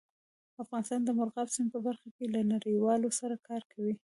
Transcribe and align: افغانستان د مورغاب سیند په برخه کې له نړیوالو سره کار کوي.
افغانستان 0.63 0.99
د 1.05 1.09
مورغاب 1.17 1.47
سیند 1.55 1.69
په 1.73 1.79
برخه 1.87 2.09
کې 2.15 2.25
له 2.33 2.41
نړیوالو 2.53 3.09
سره 3.19 3.35
کار 3.47 3.61
کوي. 3.71 3.93